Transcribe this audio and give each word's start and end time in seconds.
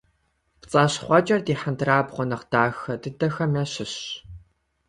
ПцӀащхъуэкӀэр 0.61 1.41
ди 1.45 1.53
хьэндырабгъуэ 1.59 2.23
нэхъ 2.29 2.45
дахэ 2.51 2.93
дыдэхэм 3.01 3.51
ящыщщ. 3.63 4.03